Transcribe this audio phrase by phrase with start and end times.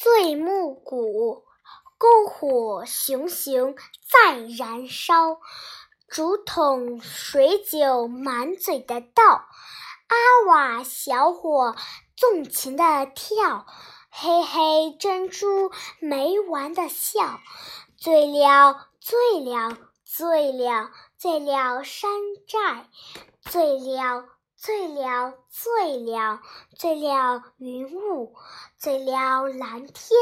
[0.00, 1.44] 醉暮鼓，
[1.98, 3.74] 篝火熊熊
[4.08, 5.40] 在燃烧，
[6.06, 9.24] 竹筒水酒满嘴的倒，
[10.06, 10.16] 阿
[10.46, 11.74] 瓦小伙
[12.16, 13.66] 纵情的跳，
[14.08, 17.40] 嘿嘿珍珠没完的笑，
[17.96, 22.12] 醉了醉了醉了醉了山
[22.46, 22.88] 寨，
[23.40, 24.37] 醉了。
[24.60, 26.42] 醉了，醉了，
[26.76, 28.34] 醉了云雾，
[28.76, 30.18] 醉了蓝天，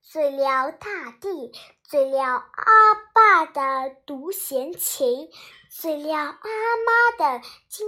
[0.00, 5.28] 醉了大地，醉了阿爸的独弦琴，
[5.70, 7.86] 醉了阿妈的金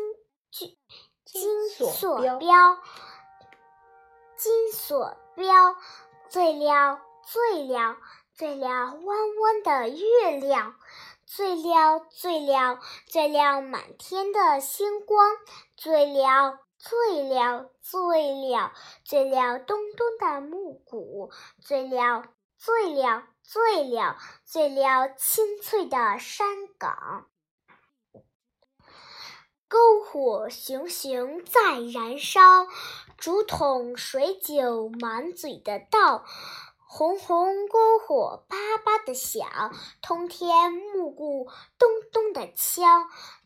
[0.51, 0.77] 金
[1.24, 2.79] 金锁标，
[4.37, 5.74] 金锁标，
[6.29, 7.96] 醉了，醉了，
[8.34, 10.77] 醉了弯弯的月亮。
[11.30, 15.37] 醉了，醉了，醉了满天的星光；
[15.77, 18.73] 醉了，醉了，醉了，
[19.04, 21.30] 醉了咚咚的木鼓；
[21.62, 22.24] 醉了，
[22.56, 27.29] 醉了，醉了，醉了清脆的山岗。
[29.68, 32.40] 篝火熊熊在燃烧，
[33.18, 36.24] 竹筒水酒满嘴的倒。
[36.90, 42.82] 红红篝火叭叭的响，通天木鼓咚咚的敲。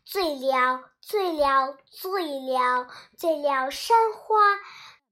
[0.05, 4.37] 醉了，醉了，醉了，醉了山花；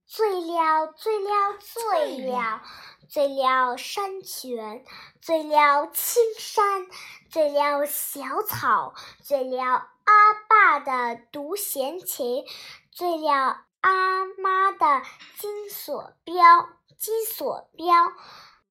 [0.08, 2.62] 醉了，醉了，醉了，
[3.10, 4.86] 醉了山泉；
[5.22, 6.88] 醉了青山；
[7.30, 12.46] 醉了小草；醉了阿爸的独弦琴；
[12.92, 15.02] 醉了阿妈的
[15.38, 16.70] 金锁标。
[17.02, 17.96] 金锁标，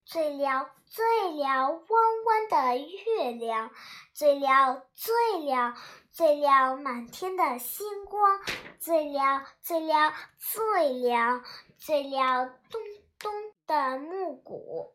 [0.05, 3.71] 醉了醉了弯弯的月亮，
[4.15, 5.77] 醉了醉了
[6.11, 8.41] 醉了满天的星光，
[8.81, 11.41] 醉了醉了醉了
[11.79, 12.81] 醉了咚
[13.21, 13.33] 咚
[13.65, 14.93] 的木鼓，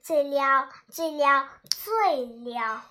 [0.00, 2.84] 醉了醉了醉了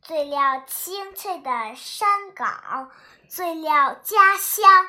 [0.00, 2.90] 醉了清脆的山岗，
[3.28, 4.88] 醉了家乡。